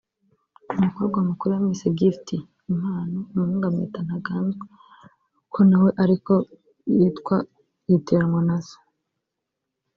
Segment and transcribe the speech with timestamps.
[0.73, 2.27] umukobwa mukuru yamwise ’Gift’
[2.71, 4.65] [Impano] umuhungu amwita “Ntaganzwa”
[5.41, 6.33] kuko nawe ariko
[6.97, 7.35] yitwa
[7.89, 8.77] yitiranwa na Se